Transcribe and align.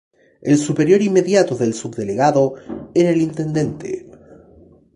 El 0.41 0.57
superior 0.57 0.99
inmediato 1.03 1.53
del 1.53 1.75
subdelegado 1.75 2.55
era 2.95 3.11
el 3.11 3.21
intendente. 3.21 4.07